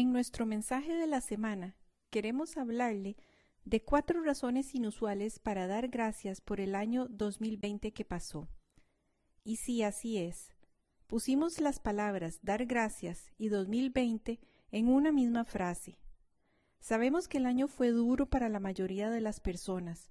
En 0.00 0.14
nuestro 0.14 0.46
mensaje 0.46 0.94
de 0.94 1.06
la 1.06 1.20
semana 1.20 1.76
queremos 2.08 2.56
hablarle 2.56 3.18
de 3.66 3.82
cuatro 3.84 4.22
razones 4.22 4.74
inusuales 4.74 5.38
para 5.38 5.66
dar 5.66 5.88
gracias 5.88 6.40
por 6.40 6.58
el 6.58 6.74
año 6.74 7.06
2020 7.10 7.92
que 7.92 8.06
pasó. 8.06 8.48
Y 9.44 9.56
sí, 9.56 9.82
así 9.82 10.16
es. 10.16 10.54
Pusimos 11.06 11.60
las 11.60 11.80
palabras 11.80 12.38
dar 12.40 12.64
gracias 12.64 13.30
y 13.36 13.48
2020 13.48 14.40
en 14.70 14.88
una 14.88 15.12
misma 15.12 15.44
frase. 15.44 15.98
Sabemos 16.78 17.28
que 17.28 17.36
el 17.36 17.44
año 17.44 17.68
fue 17.68 17.90
duro 17.90 18.24
para 18.24 18.48
la 18.48 18.58
mayoría 18.58 19.10
de 19.10 19.20
las 19.20 19.38
personas. 19.38 20.08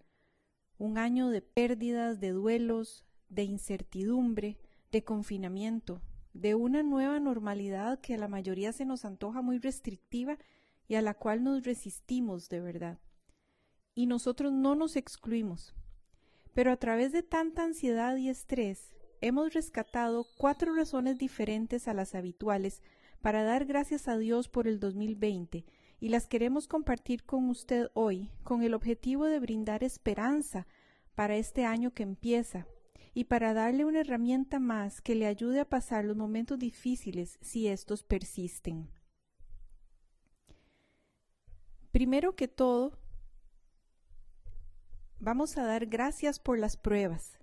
Un 0.77 0.99
año 0.99 1.29
de 1.29 1.41
pérdidas, 1.41 2.19
de 2.19 2.29
duelos, 2.29 3.07
de 3.29 3.41
incertidumbre, 3.41 4.59
de 4.91 5.03
confinamiento, 5.03 5.99
de 6.39 6.55
una 6.55 6.83
nueva 6.83 7.19
normalidad 7.19 7.99
que 7.99 8.15
a 8.15 8.17
la 8.17 8.27
mayoría 8.27 8.71
se 8.71 8.85
nos 8.85 9.03
antoja 9.03 9.41
muy 9.41 9.59
restrictiva 9.59 10.37
y 10.87 10.95
a 10.95 11.01
la 11.01 11.13
cual 11.13 11.43
nos 11.43 11.63
resistimos 11.63 12.49
de 12.49 12.61
verdad. 12.61 12.99
Y 13.93 14.05
nosotros 14.05 14.53
no 14.53 14.75
nos 14.75 14.95
excluimos. 14.95 15.75
Pero 16.53 16.71
a 16.71 16.77
través 16.77 17.11
de 17.11 17.23
tanta 17.23 17.63
ansiedad 17.63 18.15
y 18.15 18.29
estrés, 18.29 18.93
hemos 19.21 19.53
rescatado 19.53 20.25
cuatro 20.37 20.73
razones 20.73 21.17
diferentes 21.17 21.87
a 21.87 21.93
las 21.93 22.15
habituales 22.15 22.81
para 23.21 23.43
dar 23.43 23.65
gracias 23.65 24.07
a 24.07 24.17
Dios 24.17 24.47
por 24.47 24.67
el 24.67 24.79
2020 24.79 25.65
y 25.99 26.09
las 26.09 26.27
queremos 26.27 26.67
compartir 26.67 27.23
con 27.23 27.49
usted 27.49 27.87
hoy 27.93 28.29
con 28.43 28.63
el 28.63 28.73
objetivo 28.73 29.25
de 29.25 29.39
brindar 29.39 29.83
esperanza 29.83 30.67
para 31.15 31.35
este 31.35 31.65
año 31.65 31.93
que 31.93 32.03
empieza 32.03 32.65
y 33.13 33.25
para 33.25 33.53
darle 33.53 33.85
una 33.85 34.01
herramienta 34.01 34.59
más 34.59 35.01
que 35.01 35.15
le 35.15 35.25
ayude 35.25 35.59
a 35.59 35.69
pasar 35.69 36.05
los 36.05 36.15
momentos 36.15 36.59
difíciles 36.59 37.37
si 37.41 37.67
estos 37.67 38.03
persisten. 38.03 38.89
Primero 41.91 42.35
que 42.35 42.47
todo, 42.47 42.99
vamos 45.19 45.57
a 45.57 45.63
dar 45.63 45.87
gracias 45.87 46.39
por 46.39 46.59
las 46.59 46.77
pruebas. 46.77 47.39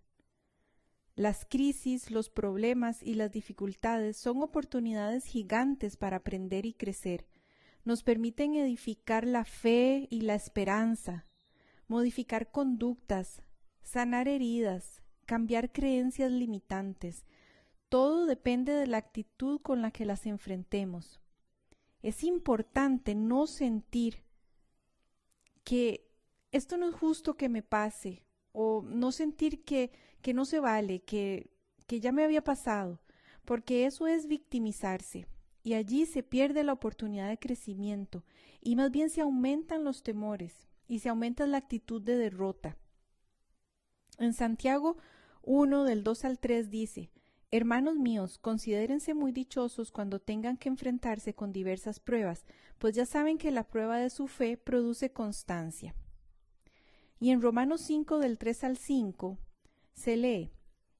Las 1.16 1.46
crisis, 1.46 2.10
los 2.10 2.28
problemas 2.28 3.02
y 3.02 3.14
las 3.14 3.32
dificultades 3.32 4.18
son 4.18 4.42
oportunidades 4.42 5.24
gigantes 5.24 5.96
para 5.96 6.18
aprender 6.18 6.66
y 6.66 6.74
crecer. 6.74 7.26
Nos 7.84 8.02
permiten 8.02 8.54
edificar 8.54 9.26
la 9.26 9.44
fe 9.44 10.06
y 10.10 10.20
la 10.20 10.34
esperanza, 10.34 11.26
modificar 11.88 12.50
conductas, 12.50 13.42
sanar 13.82 14.28
heridas, 14.28 15.02
cambiar 15.26 15.72
creencias 15.72 16.30
limitantes. 16.30 17.24
Todo 17.88 18.26
depende 18.26 18.72
de 18.72 18.86
la 18.86 18.96
actitud 18.96 19.60
con 19.60 19.82
la 19.82 19.90
que 19.90 20.06
las 20.06 20.26
enfrentemos. 20.26 21.20
Es 22.02 22.24
importante 22.24 23.14
no 23.14 23.46
sentir 23.46 24.24
que 25.64 26.08
esto 26.52 26.76
no 26.78 26.88
es 26.88 26.94
justo 26.94 27.36
que 27.36 27.48
me 27.48 27.62
pase 27.62 28.24
o 28.52 28.82
no 28.82 29.12
sentir 29.12 29.64
que, 29.64 29.90
que 30.22 30.32
no 30.32 30.44
se 30.44 30.60
vale, 30.60 31.02
que, 31.02 31.50
que 31.86 32.00
ya 32.00 32.12
me 32.12 32.24
había 32.24 32.42
pasado, 32.42 33.00
porque 33.44 33.86
eso 33.86 34.06
es 34.06 34.26
victimizarse 34.26 35.26
y 35.62 35.74
allí 35.74 36.06
se 36.06 36.22
pierde 36.22 36.62
la 36.62 36.72
oportunidad 36.72 37.28
de 37.28 37.38
crecimiento 37.38 38.24
y 38.60 38.76
más 38.76 38.92
bien 38.92 39.10
se 39.10 39.20
aumentan 39.20 39.82
los 39.82 40.04
temores 40.04 40.68
y 40.86 41.00
se 41.00 41.08
aumenta 41.08 41.46
la 41.46 41.58
actitud 41.58 42.00
de 42.00 42.16
derrota. 42.16 42.76
En 44.18 44.32
Santiago 44.32 44.96
1 45.46 45.84
del 45.84 46.02
2 46.02 46.24
al 46.24 46.38
3 46.40 46.70
dice, 46.70 47.10
Hermanos 47.52 47.94
míos, 47.94 48.38
considérense 48.38 49.14
muy 49.14 49.30
dichosos 49.30 49.92
cuando 49.92 50.18
tengan 50.18 50.56
que 50.56 50.68
enfrentarse 50.68 51.34
con 51.34 51.52
diversas 51.52 52.00
pruebas, 52.00 52.44
pues 52.78 52.96
ya 52.96 53.06
saben 53.06 53.38
que 53.38 53.52
la 53.52 53.62
prueba 53.62 53.98
de 53.98 54.10
su 54.10 54.26
fe 54.26 54.56
produce 54.56 55.12
constancia. 55.12 55.94
Y 57.20 57.30
en 57.30 57.40
Romanos 57.40 57.80
5 57.82 58.18
del 58.18 58.38
3 58.38 58.64
al 58.64 58.76
5 58.76 59.38
se 59.92 60.16
lee, 60.16 60.52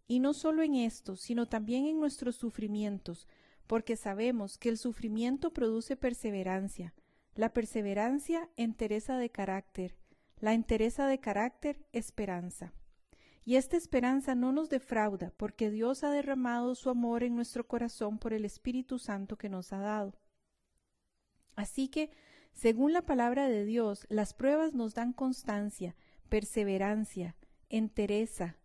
y 0.07 0.21
no 0.21 0.33
solo 0.33 0.63
en 0.63 0.77
esto, 0.77 1.17
sino 1.17 1.47
también 1.47 1.87
en 1.87 1.99
nuestros 1.99 2.37
sufrimientos, 2.37 3.27
porque 3.67 3.97
sabemos 3.97 4.59
que 4.59 4.69
el 4.69 4.79
sufrimiento 4.79 5.53
produce 5.53 5.97
perseverancia, 5.97 6.95
la 7.35 7.53
perseverancia 7.53 8.49
entereza 8.57 9.19
de 9.19 9.31
carácter, 9.31 9.97
la 10.39 10.55
entereza 10.55 11.09
de 11.09 11.19
carácter 11.19 11.85
esperanza. 11.93 12.73
Y 13.47 13.55
esta 13.55 13.77
esperanza 13.77 14.35
no 14.35 14.51
nos 14.51 14.69
defrauda, 14.71 15.33
porque 15.37 15.71
Dios 15.71 16.03
ha 16.03 16.11
derramado 16.11 16.75
su 16.75 16.91
amor 16.91 17.23
en 17.23 17.37
nuestro 17.37 17.69
corazón 17.69 18.19
por 18.19 18.33
el 18.33 18.45
Espíritu 18.45 18.99
Santo 18.99 19.39
que 19.39 19.49
nos 19.49 19.73
ha 19.73 19.79
dado. 19.79 20.19
Así 21.55 21.87
que, 21.87 22.11
según 22.53 22.93
la 22.93 23.03
palabra 23.03 23.47
de 23.47 23.65
Dios, 23.65 24.05
las 24.09 24.35
pruebas 24.35 24.75
nos 24.75 24.95
dan 24.95 25.13
constancia, 25.13 25.95
perseverancia, 26.29 27.37
entereza, 27.69 28.57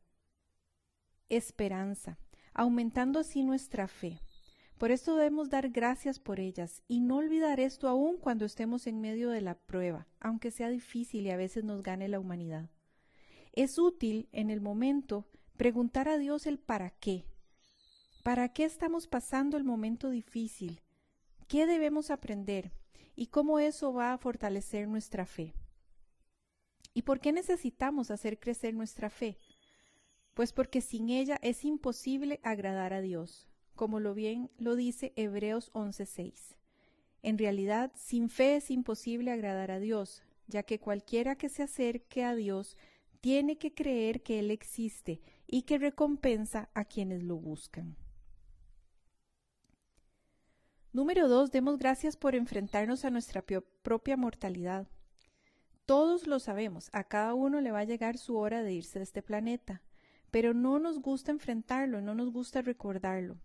esperanza, 1.29 2.17
aumentando 2.55 3.19
así 3.19 3.43
nuestra 3.43 3.87
fe. 3.87 4.19
Por 4.79 4.89
esto 4.89 5.15
debemos 5.15 5.51
dar 5.51 5.69
gracias 5.69 6.19
por 6.19 6.39
ellas 6.39 6.81
y 6.87 7.01
no 7.01 7.17
olvidar 7.17 7.59
esto 7.59 7.87
aun 7.87 8.17
cuando 8.17 8.45
estemos 8.45 8.87
en 8.87 8.99
medio 8.99 9.29
de 9.29 9.41
la 9.41 9.59
prueba, 9.59 10.07
aunque 10.19 10.49
sea 10.49 10.69
difícil 10.69 11.27
y 11.27 11.29
a 11.29 11.37
veces 11.37 11.63
nos 11.63 11.83
gane 11.83 12.07
la 12.07 12.19
humanidad. 12.19 12.71
Es 13.53 13.77
útil 13.77 14.29
en 14.31 14.49
el 14.49 14.61
momento 14.61 15.27
preguntar 15.57 16.07
a 16.07 16.17
Dios 16.17 16.47
el 16.47 16.57
para 16.57 16.89
qué. 16.89 17.25
¿Para 18.23 18.53
qué 18.53 18.63
estamos 18.63 19.07
pasando 19.07 19.57
el 19.57 19.63
momento 19.63 20.09
difícil? 20.09 20.81
¿Qué 21.47 21.65
debemos 21.65 22.11
aprender? 22.11 22.71
¿Y 23.13 23.27
cómo 23.27 23.59
eso 23.59 23.91
va 23.91 24.13
a 24.13 24.17
fortalecer 24.17 24.87
nuestra 24.87 25.25
fe? 25.25 25.53
¿Y 26.93 27.01
por 27.01 27.19
qué 27.19 27.33
necesitamos 27.33 28.09
hacer 28.09 28.39
crecer 28.39 28.73
nuestra 28.73 29.09
fe? 29.09 29.37
Pues 30.33 30.53
porque 30.53 30.79
sin 30.79 31.09
ella 31.09 31.37
es 31.41 31.65
imposible 31.65 32.39
agradar 32.43 32.93
a 32.93 33.01
Dios, 33.01 33.49
como 33.75 33.99
lo 33.99 34.13
bien 34.13 34.49
lo 34.57 34.77
dice 34.77 35.11
Hebreos 35.17 35.71
11:6. 35.73 36.55
En 37.21 37.37
realidad, 37.37 37.91
sin 37.95 38.29
fe 38.29 38.55
es 38.55 38.71
imposible 38.71 39.31
agradar 39.31 39.71
a 39.71 39.79
Dios, 39.79 40.23
ya 40.47 40.63
que 40.63 40.79
cualquiera 40.79 41.35
que 41.35 41.49
se 41.49 41.63
acerque 41.63 42.23
a 42.23 42.33
Dios 42.33 42.77
tiene 43.21 43.57
que 43.57 43.73
creer 43.73 44.23
que 44.23 44.39
Él 44.39 44.51
existe 44.51 45.21
y 45.47 45.61
que 45.61 45.77
recompensa 45.77 46.69
a 46.73 46.85
quienes 46.85 47.23
lo 47.23 47.37
buscan. 47.37 47.95
Número 50.91 51.29
2. 51.29 51.51
Demos 51.51 51.77
gracias 51.77 52.17
por 52.17 52.35
enfrentarnos 52.35 53.05
a 53.05 53.11
nuestra 53.11 53.45
propia 53.81 54.17
mortalidad. 54.17 54.87
Todos 55.85 56.27
lo 56.27 56.39
sabemos, 56.39 56.89
a 56.93 57.05
cada 57.05 57.33
uno 57.33 57.61
le 57.61 57.71
va 57.71 57.79
a 57.79 57.85
llegar 57.85 58.17
su 58.17 58.37
hora 58.37 58.61
de 58.63 58.73
irse 58.73 58.99
de 58.99 59.03
este 59.03 59.21
planeta, 59.21 59.81
pero 60.31 60.53
no 60.53 60.79
nos 60.79 60.99
gusta 60.99 61.31
enfrentarlo, 61.31 62.01
no 62.01 62.13
nos 62.13 62.31
gusta 62.31 62.61
recordarlo. 62.61 63.37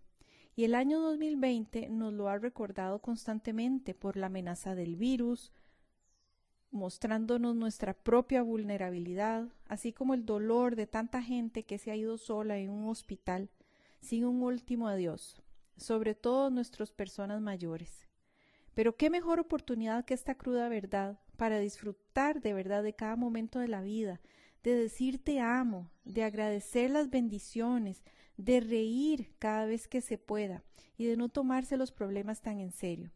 Y 0.55 0.63
el 0.63 0.75
año 0.75 0.99
2020 0.99 1.89
nos 1.89 2.13
lo 2.13 2.29
ha 2.29 2.37
recordado 2.37 2.99
constantemente 2.99 3.93
por 3.93 4.17
la 4.17 4.27
amenaza 4.27 4.75
del 4.75 4.95
virus, 4.95 5.51
mostrándonos 6.71 7.55
nuestra 7.55 7.93
propia 7.93 8.41
vulnerabilidad, 8.41 9.47
así 9.67 9.93
como 9.93 10.13
el 10.13 10.25
dolor 10.25 10.75
de 10.75 10.87
tanta 10.87 11.21
gente 11.21 11.63
que 11.63 11.77
se 11.77 11.91
ha 11.91 11.95
ido 11.95 12.17
sola 12.17 12.57
en 12.57 12.69
un 12.69 12.89
hospital 12.89 13.49
sin 14.01 14.25
un 14.25 14.43
último 14.43 14.87
adiós, 14.87 15.41
sobre 15.75 16.15
todo 16.15 16.49
nuestras 16.49 16.91
personas 16.91 17.41
mayores. 17.41 18.07
Pero 18.73 18.95
qué 18.95 19.09
mejor 19.09 19.39
oportunidad 19.39 20.05
que 20.05 20.13
esta 20.13 20.35
cruda 20.35 20.69
verdad 20.69 21.19
para 21.35 21.59
disfrutar 21.59 22.41
de 22.41 22.53
verdad 22.53 22.83
de 22.83 22.93
cada 22.93 23.15
momento 23.15 23.59
de 23.59 23.67
la 23.67 23.81
vida, 23.81 24.21
de 24.63 24.75
decir 24.75 25.23
te 25.23 25.39
amo, 25.39 25.89
de 26.03 26.23
agradecer 26.23 26.91
las 26.91 27.09
bendiciones, 27.09 28.03
de 28.37 28.59
reír 28.59 29.33
cada 29.39 29.65
vez 29.65 29.87
que 29.87 30.01
se 30.01 30.17
pueda 30.17 30.63
y 30.97 31.05
de 31.05 31.17
no 31.17 31.29
tomarse 31.29 31.77
los 31.77 31.91
problemas 31.91 32.41
tan 32.41 32.59
en 32.59 32.71
serio. 32.71 33.11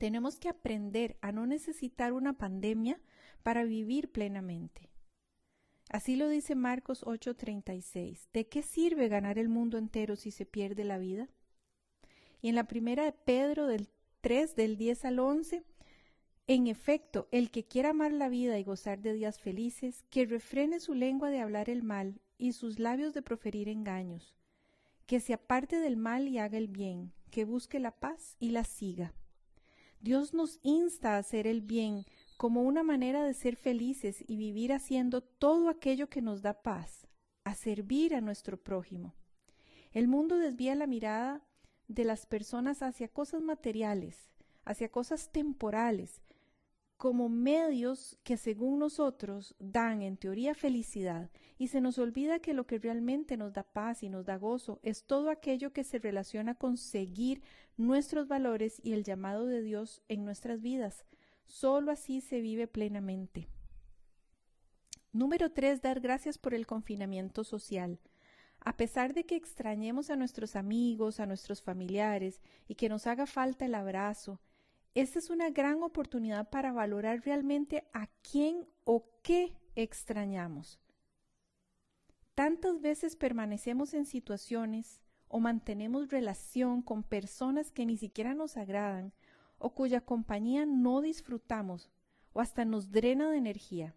Tenemos 0.00 0.38
que 0.38 0.48
aprender 0.48 1.18
a 1.20 1.30
no 1.30 1.44
necesitar 1.44 2.14
una 2.14 2.32
pandemia 2.32 2.98
para 3.42 3.64
vivir 3.64 4.10
plenamente. 4.10 4.88
Así 5.90 6.16
lo 6.16 6.30
dice 6.30 6.54
Marcos 6.54 7.02
8:36. 7.04 8.30
¿De 8.32 8.48
qué 8.48 8.62
sirve 8.62 9.08
ganar 9.08 9.38
el 9.38 9.50
mundo 9.50 9.76
entero 9.76 10.16
si 10.16 10.30
se 10.30 10.46
pierde 10.46 10.84
la 10.84 10.96
vida? 10.96 11.28
Y 12.40 12.48
en 12.48 12.54
la 12.54 12.64
primera 12.64 13.04
de 13.04 13.12
Pedro 13.12 13.66
del 13.66 13.90
3 14.22 14.56
del 14.56 14.78
10 14.78 15.04
al 15.04 15.18
11, 15.18 15.64
en 16.46 16.66
efecto, 16.66 17.28
el 17.30 17.50
que 17.50 17.66
quiera 17.66 17.90
amar 17.90 18.12
la 18.12 18.30
vida 18.30 18.58
y 18.58 18.64
gozar 18.64 19.02
de 19.02 19.12
días 19.12 19.38
felices, 19.38 20.02
que 20.08 20.24
refrene 20.24 20.80
su 20.80 20.94
lengua 20.94 21.28
de 21.28 21.40
hablar 21.40 21.68
el 21.68 21.82
mal 21.82 22.22
y 22.38 22.52
sus 22.52 22.78
labios 22.78 23.12
de 23.12 23.20
proferir 23.20 23.68
engaños, 23.68 24.34
que 25.04 25.20
se 25.20 25.34
aparte 25.34 25.78
del 25.78 25.98
mal 25.98 26.26
y 26.26 26.38
haga 26.38 26.56
el 26.56 26.68
bien, 26.68 27.12
que 27.30 27.44
busque 27.44 27.78
la 27.78 28.00
paz 28.00 28.38
y 28.38 28.52
la 28.52 28.64
siga. 28.64 29.12
Dios 30.00 30.32
nos 30.32 30.58
insta 30.62 31.14
a 31.14 31.18
hacer 31.18 31.46
el 31.46 31.60
bien 31.60 32.06
como 32.38 32.62
una 32.62 32.82
manera 32.82 33.22
de 33.22 33.34
ser 33.34 33.56
felices 33.56 34.24
y 34.26 34.36
vivir 34.36 34.72
haciendo 34.72 35.20
todo 35.20 35.68
aquello 35.68 36.08
que 36.08 36.22
nos 36.22 36.40
da 36.40 36.62
paz, 36.62 37.06
a 37.44 37.54
servir 37.54 38.14
a 38.14 38.22
nuestro 38.22 38.56
prójimo. 38.56 39.14
El 39.92 40.08
mundo 40.08 40.38
desvía 40.38 40.74
la 40.74 40.86
mirada 40.86 41.44
de 41.86 42.04
las 42.04 42.24
personas 42.24 42.80
hacia 42.80 43.08
cosas 43.08 43.42
materiales, 43.42 44.30
hacia 44.64 44.88
cosas 44.88 45.30
temporales, 45.32 46.22
como 47.00 47.30
medios 47.30 48.18
que 48.24 48.36
según 48.36 48.78
nosotros 48.78 49.54
dan 49.58 50.02
en 50.02 50.18
teoría 50.18 50.54
felicidad 50.54 51.30
y 51.56 51.68
se 51.68 51.80
nos 51.80 51.98
olvida 51.98 52.40
que 52.40 52.52
lo 52.52 52.66
que 52.66 52.78
realmente 52.78 53.38
nos 53.38 53.54
da 53.54 53.62
paz 53.62 54.02
y 54.02 54.10
nos 54.10 54.26
da 54.26 54.36
gozo 54.36 54.80
es 54.82 55.04
todo 55.04 55.30
aquello 55.30 55.72
que 55.72 55.82
se 55.82 55.98
relaciona 55.98 56.56
con 56.56 56.76
seguir 56.76 57.40
nuestros 57.78 58.28
valores 58.28 58.82
y 58.84 58.92
el 58.92 59.02
llamado 59.02 59.46
de 59.46 59.62
Dios 59.62 60.02
en 60.08 60.26
nuestras 60.26 60.60
vidas. 60.60 61.06
Solo 61.46 61.90
así 61.90 62.20
se 62.20 62.42
vive 62.42 62.66
plenamente. 62.66 63.48
Número 65.10 65.50
3. 65.50 65.80
Dar 65.80 66.00
gracias 66.00 66.36
por 66.36 66.52
el 66.52 66.66
confinamiento 66.66 67.44
social. 67.44 67.98
A 68.60 68.76
pesar 68.76 69.14
de 69.14 69.24
que 69.24 69.36
extrañemos 69.36 70.10
a 70.10 70.16
nuestros 70.16 70.54
amigos, 70.54 71.18
a 71.18 71.24
nuestros 71.24 71.62
familiares 71.62 72.42
y 72.68 72.74
que 72.74 72.90
nos 72.90 73.06
haga 73.06 73.24
falta 73.24 73.64
el 73.64 73.74
abrazo, 73.74 74.38
esta 74.94 75.18
es 75.18 75.30
una 75.30 75.50
gran 75.50 75.82
oportunidad 75.82 76.50
para 76.50 76.72
valorar 76.72 77.22
realmente 77.24 77.84
a 77.92 78.08
quién 78.22 78.66
o 78.84 79.04
qué 79.22 79.56
extrañamos. 79.74 80.80
Tantas 82.34 82.80
veces 82.80 83.16
permanecemos 83.16 83.94
en 83.94 84.06
situaciones 84.06 85.02
o 85.28 85.38
mantenemos 85.38 86.10
relación 86.10 86.82
con 86.82 87.02
personas 87.02 87.70
que 87.70 87.86
ni 87.86 87.96
siquiera 87.96 88.34
nos 88.34 88.56
agradan 88.56 89.12
o 89.58 89.74
cuya 89.74 90.00
compañía 90.00 90.66
no 90.66 91.00
disfrutamos 91.00 91.90
o 92.32 92.40
hasta 92.40 92.64
nos 92.64 92.90
drena 92.90 93.30
de 93.30 93.36
energía. 93.36 93.94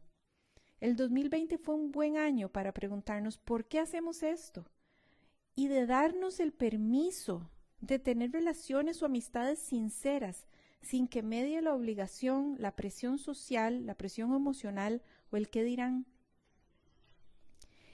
El 0.79 0.95
2020 0.95 1.57
fue 1.57 1.75
un 1.75 1.91
buen 1.91 2.17
año 2.17 2.49
para 2.49 2.73
preguntarnos 2.73 3.37
por 3.37 3.65
qué 3.65 3.79
hacemos 3.79 4.21
esto 4.21 4.65
y 5.55 5.69
de 5.69 5.85
darnos 5.85 6.39
el 6.39 6.51
permiso 6.51 7.49
de 7.79 7.99
tener 7.99 8.31
relaciones 8.31 9.01
o 9.01 9.05
amistades 9.05 9.59
sinceras 9.59 10.47
sin 10.83 11.07
que 11.07 11.23
medie 11.23 11.61
la 11.61 11.73
obligación, 11.73 12.55
la 12.59 12.75
presión 12.75 13.17
social, 13.17 13.85
la 13.85 13.95
presión 13.95 14.33
emocional 14.33 15.01
o 15.31 15.37
el 15.37 15.49
qué 15.49 15.63
dirán. 15.63 16.05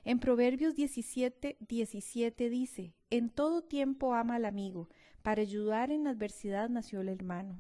En 0.04 0.20
Proverbios 0.20 0.76
17, 0.76 1.58
17 1.60 2.50
dice, 2.50 2.96
En 3.10 3.30
todo 3.30 3.62
tiempo 3.62 4.14
ama 4.14 4.36
al 4.36 4.46
amigo, 4.46 4.90
para 5.22 5.42
ayudar 5.42 5.92
en 5.92 6.06
la 6.06 6.12
adversidad 6.12 6.70
nació 6.70 7.02
el 7.02 7.10
hermano. 7.10 7.60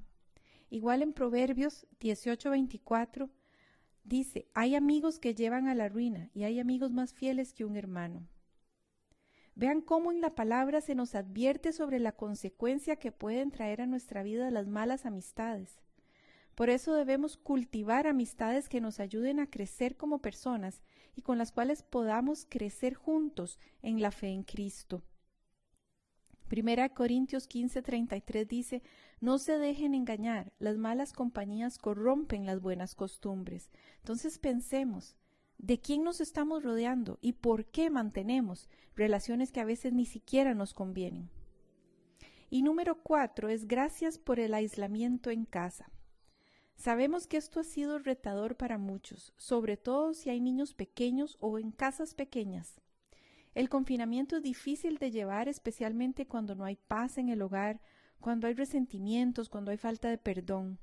Igual 0.69 1.01
en 1.01 1.13
Proverbios 1.13 1.85
18, 1.99 2.49
24 2.49 3.29
dice, 4.03 4.47
Hay 4.53 4.75
amigos 4.75 5.19
que 5.19 5.35
llevan 5.35 5.67
a 5.67 5.75
la 5.75 5.89
ruina 5.89 6.29
y 6.33 6.43
hay 6.43 6.59
amigos 6.59 6.91
más 6.91 7.13
fieles 7.13 7.53
que 7.53 7.65
un 7.65 7.75
hermano. 7.75 8.27
Vean 9.55 9.81
cómo 9.81 10.11
en 10.11 10.21
la 10.21 10.35
palabra 10.35 10.81
se 10.81 10.95
nos 10.95 11.15
advierte 11.15 11.73
sobre 11.73 11.99
la 11.99 12.11
consecuencia 12.11 12.95
que 12.95 13.11
pueden 13.11 13.51
traer 13.51 13.81
a 13.81 13.87
nuestra 13.87 14.23
vida 14.23 14.51
las 14.51 14.67
malas 14.67 15.05
amistades. 15.05 15.79
Por 16.55 16.69
eso 16.69 16.93
debemos 16.93 17.37
cultivar 17.37 18.05
amistades 18.07 18.67
que 18.67 18.81
nos 18.81 18.99
ayuden 18.99 19.39
a 19.39 19.49
crecer 19.49 19.95
como 19.95 20.19
personas 20.19 20.81
y 21.15 21.21
con 21.21 21.37
las 21.37 21.51
cuales 21.51 21.83
podamos 21.83 22.45
crecer 22.49 22.95
juntos 22.95 23.59
en 23.81 24.01
la 24.01 24.11
fe 24.11 24.27
en 24.27 24.43
Cristo. 24.43 25.01
Primera 26.49 26.89
Corintios 26.89 27.47
15:33 27.47 28.47
dice, 28.47 28.81
No 29.21 29.37
se 29.37 29.59
dejen 29.59 29.93
engañar, 29.93 30.51
las 30.57 30.77
malas 30.77 31.13
compañías 31.13 31.77
corrompen 31.77 32.45
las 32.47 32.59
buenas 32.59 32.95
costumbres. 32.95 33.69
Entonces 33.99 34.39
pensemos, 34.39 35.15
de 35.59 35.79
quién 35.79 36.03
nos 36.03 36.21
estamos 36.21 36.63
rodeando 36.63 37.19
y 37.21 37.33
por 37.33 37.65
qué 37.65 37.89
mantenemos 37.89 38.67
relaciones 38.95 39.51
que 39.51 39.59
a 39.59 39.65
veces 39.65 39.93
ni 39.93 40.05
siquiera 40.05 40.55
nos 40.55 40.73
convienen. 40.73 41.29
Y 42.49 42.63
número 42.63 43.03
cuatro 43.03 43.49
es 43.49 43.67
gracias 43.67 44.17
por 44.17 44.39
el 44.39 44.53
aislamiento 44.53 45.29
en 45.29 45.45
casa. 45.45 45.91
Sabemos 46.77 47.27
que 47.27 47.37
esto 47.37 47.59
ha 47.59 47.65
sido 47.65 47.99
retador 47.99 48.55
para 48.55 48.77
muchos, 48.77 49.33
sobre 49.35 49.75
todo 49.75 50.13
si 50.13 50.29
hay 50.29 50.39
niños 50.39 50.73
pequeños 50.73 51.37
o 51.41 51.59
en 51.59 51.71
casas 51.71 52.13
pequeñas. 52.13 52.79
El 53.53 53.67
confinamiento 53.67 54.37
es 54.37 54.43
difícil 54.43 54.97
de 54.97 55.11
llevar, 55.11 55.49
especialmente 55.49 56.25
cuando 56.25 56.55
no 56.55 56.63
hay 56.63 56.77
paz 56.77 57.17
en 57.17 57.27
el 57.27 57.41
hogar, 57.41 57.81
cuando 58.21 58.47
hay 58.47 58.53
resentimientos, 58.53 59.49
cuando 59.49 59.71
hay 59.71 59.77
falta 59.77 60.09
de 60.09 60.17
perdón. 60.17 60.79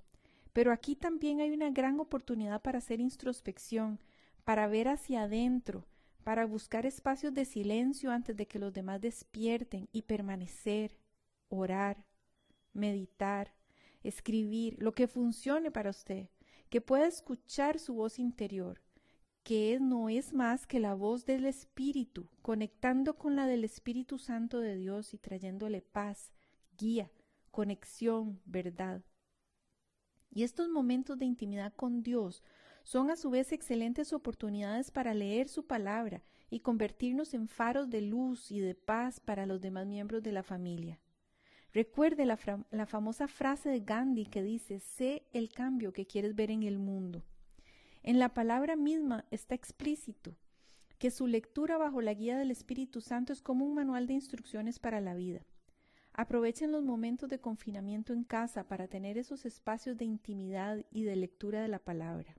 Pero 0.53 0.71
aquí 0.71 0.97
también 0.97 1.41
hay 1.41 1.51
una 1.51 1.71
gran 1.71 1.99
oportunidad 1.99 2.61
para 2.61 2.79
hacer 2.79 3.01
introspección, 3.01 3.99
para 4.47 4.69
ver 4.69 4.87
hacia 4.87 5.23
adentro, 5.23 5.89
para 6.23 6.47
buscar 6.47 6.87
espacios 6.87 7.35
de 7.35 7.45
silencio 7.45 8.13
antes 8.13 8.37
de 8.37 8.47
que 8.47 8.61
los 8.61 8.73
demás 8.73 9.01
despierten 9.01 9.89
y 9.91 10.03
permanecer, 10.03 10.97
orar, 11.49 12.05
meditar, 12.73 13.53
escribir, 14.05 14.77
lo 14.79 14.93
que 14.93 15.09
funcione 15.09 15.73
para 15.73 15.91
usted, 15.91 16.29
que 16.71 16.81
pueda 16.81 17.09
escuchar 17.09 17.81
su 17.81 17.95
voz 17.95 18.21
interior, 18.21 18.81
que 19.43 19.81
no 19.81 20.09
es 20.09 20.33
más 20.33 20.65
que 20.69 20.79
la 20.79 20.95
voz 20.95 21.27
del 21.27 21.45
Espíritu, 21.45 22.29
conectando 22.41 23.19
con 23.19 23.35
la 23.35 23.49
del 23.49 23.65
Espíritu 23.65 24.17
Santo 24.17 24.61
de 24.61 24.77
Dios 24.77 25.13
y 25.13 25.19
trayéndole 25.19 25.83
paz, 25.83 26.33
guía, 26.79 27.11
conexión, 27.51 28.41
verdad. 28.45 29.03
Y 30.31 30.45
estos 30.45 30.69
momentos 30.69 31.19
de 31.19 31.25
intimidad 31.25 31.73
con 31.75 32.05
Dios 32.05 32.45
son 32.87 33.11
a 33.11 33.17
su 33.17 33.31
vez 33.31 33.51
excelentes 33.51 34.13
oportunidades 34.13 34.93
para 34.93 35.13
leer 35.13 35.49
su 35.49 35.67
palabra 35.67 36.23
y 36.51 36.61
convertirnos 36.61 37.35
en 37.35 37.49
faros 37.49 37.91
de 37.91 38.01
luz 38.01 38.53
y 38.53 38.61
de 38.61 38.77
paz 38.77 39.19
para 39.19 39.45
los 39.45 39.61
demás 39.61 39.89
miembros 39.89 40.23
de 40.23 40.31
la 40.31 40.45
familia. 40.45 41.01
Recuerde 41.73 42.25
la, 42.25 42.39
la, 42.71 42.87
famosa 42.87 43.27
frase 43.27 43.71
de 43.71 43.81
Gandhi 43.81 44.27
que 44.27 44.41
dice, 44.41 44.79
sé 44.79 45.25
el 45.33 45.49
cambio 45.49 45.93
que 45.93 46.07
quieres 46.07 46.37
ver 46.37 46.53
en 46.53 46.63
el 46.63 46.79
mundo. 46.79 47.25
En 48.05 48.21
la 48.21 48.35
palabra 48.35 48.77
misma 48.77 49.25
está 49.33 49.57
explícito 49.57 50.37
que 51.01 51.11
su 51.11 51.27
lectura 51.27 51.79
bajo 51.79 52.01
la 52.01 52.15
guía 52.15 52.39
del 52.39 52.53
Espíritu 52.53 53.01
Santo 53.01 53.33
es 53.33 53.43
como 53.43 53.65
un 53.65 53.75
manual 53.75 54.07
de 54.07 54.15
instrucciones 54.15 54.79
para 54.79 55.01
la 55.01 55.15
vida. 55.15 55.41
Aprovechen 56.13 56.71
los 56.71 56.85
momentos 56.85 57.29
de 57.29 57.41
confinamiento 57.41 58.13
en 58.13 58.23
casa 58.23 58.69
para 58.69 58.87
tener 58.87 59.19
esos 59.19 59.45
espacios 59.45 59.97
de 59.97 60.05
intimidad 60.05 60.87
y 60.93 61.03
de 61.03 61.17
lectura 61.17 61.61
de 61.63 61.69
la 61.69 61.81
palabra. 61.81 62.37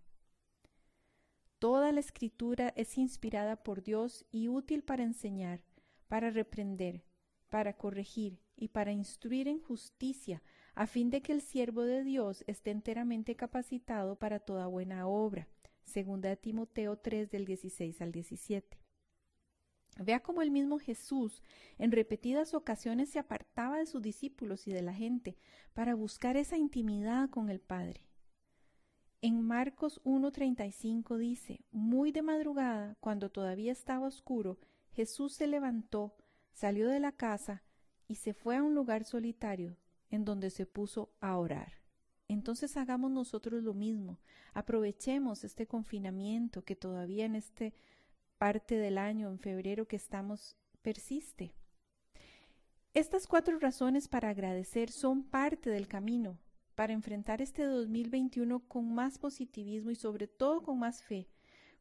Toda 1.60 1.92
la 1.92 2.00
escritura 2.00 2.72
es 2.76 3.00
inspirada 3.00 3.56
por 3.56 3.82
Dios 3.82 4.26
y 4.32 4.48
útil 4.48 4.84
para 4.84 5.04
enseñar, 5.04 5.64
para 6.08 6.30
reprender, 6.30 7.04
para 7.50 7.74
corregir 7.74 8.40
y 8.56 8.68
para 8.68 8.92
instruir 8.92 9.48
en 9.48 9.60
justicia, 9.60 10.44
a 10.76 10.86
fin 10.86 11.10
de 11.10 11.22
que 11.22 11.32
el 11.32 11.42
siervo 11.42 11.82
de 11.82 12.04
Dios 12.04 12.44
esté 12.46 12.70
enteramente 12.70 13.36
capacitado 13.36 14.18
para 14.18 14.40
toda 14.40 14.68
buena 14.68 15.08
obra. 15.08 15.48
Segunda 15.84 16.36
Timoteo 16.36 16.98
3 16.98 17.32
del 17.32 17.46
16 17.46 18.02
al 18.02 18.12
17. 18.12 18.78
Vea 20.00 20.20
cómo 20.20 20.44
el 20.44 20.52
mismo 20.52 20.78
Jesús 20.78 21.42
en 21.80 21.92
repetidas 21.92 22.54
ocasiones 22.54 23.10
se 23.10 23.18
apartaba 23.18 23.80
de 23.80 23.88
sus 23.88 24.04
discípulos 24.04 24.68
y 24.68 24.74
de 24.74 24.84
la 24.84 24.94
gente 24.94 25.38
para 25.74 25.96
buscar 25.96 26.38
esa 26.38 26.56
intimidad 26.56 27.32
con 27.32 27.50
el 27.50 27.60
Padre. 27.60 28.07
En 29.22 29.42
Marcos 29.42 30.00
1.35 30.04 31.18
dice, 31.18 31.66
Muy 31.72 32.12
de 32.12 32.22
madrugada, 32.22 32.96
cuando 33.00 33.32
todavía 33.32 33.72
estaba 33.72 34.06
oscuro, 34.06 34.60
Jesús 34.92 35.34
se 35.34 35.48
levantó, 35.48 36.16
salió 36.54 36.88
de 36.88 37.00
la 37.00 37.12
casa 37.12 37.64
y 38.08 38.16
se 38.16 38.36
fue 38.36 38.58
a 38.58 38.64
un 38.64 38.76
lugar 38.76 39.06
solitario, 39.06 39.76
en 40.12 40.24
donde 40.24 40.52
se 40.52 40.68
puso 40.68 41.12
a 41.20 41.36
orar. 41.38 41.74
Entonces 42.28 42.78
hagamos 42.78 43.10
nosotros 43.10 43.64
lo 43.64 43.74
mismo, 43.74 44.20
aprovechemos 44.54 45.44
este 45.44 45.66
confinamiento 45.66 46.64
que 46.64 46.76
todavía 46.76 47.26
en 47.26 47.36
este 47.36 47.74
parte 48.38 48.78
del 48.78 49.00
año, 49.00 49.30
en 49.30 49.40
febrero 49.40 49.88
que 49.88 49.96
estamos, 49.96 50.56
persiste. 50.84 51.56
Estas 52.94 53.26
cuatro 53.26 53.58
razones 53.58 54.08
para 54.08 54.30
agradecer 54.30 54.92
son 54.92 55.24
parte 55.24 55.72
del 55.72 55.88
camino, 55.88 56.38
para 56.78 56.94
enfrentar 56.94 57.42
este 57.42 57.64
2021 57.64 58.60
con 58.68 58.94
más 58.94 59.18
positivismo 59.18 59.90
y 59.90 59.96
sobre 59.96 60.28
todo 60.28 60.62
con 60.62 60.78
más 60.78 61.02
fe, 61.02 61.28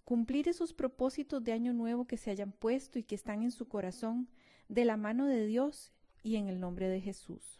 cumplir 0.04 0.48
esos 0.48 0.72
propósitos 0.72 1.44
de 1.44 1.52
año 1.52 1.74
nuevo 1.74 2.06
que 2.06 2.16
se 2.16 2.30
hayan 2.30 2.50
puesto 2.50 2.98
y 2.98 3.02
que 3.02 3.14
están 3.14 3.42
en 3.42 3.50
su 3.50 3.68
corazón 3.68 4.26
de 4.70 4.86
la 4.86 4.96
mano 4.96 5.26
de 5.26 5.46
Dios 5.46 5.92
y 6.22 6.36
en 6.36 6.48
el 6.48 6.60
nombre 6.60 6.88
de 6.88 7.02
Jesús. 7.02 7.58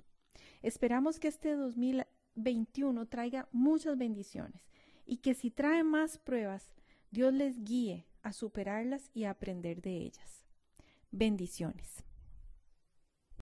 Esperamos 0.62 1.20
que 1.20 1.28
este 1.28 1.56
2021 1.56 3.04
traiga 3.04 3.50
muchas 3.52 3.98
bendiciones 3.98 4.62
y 5.04 5.18
que 5.18 5.34
si 5.34 5.50
trae 5.50 5.84
más 5.84 6.16
pruebas, 6.16 6.72
Dios 7.10 7.34
les 7.34 7.62
guíe 7.62 8.06
a 8.22 8.32
superarlas 8.32 9.10
y 9.12 9.24
a 9.24 9.30
aprender 9.32 9.82
de 9.82 9.98
ellas. 9.98 10.46
Bendiciones. 11.10 12.05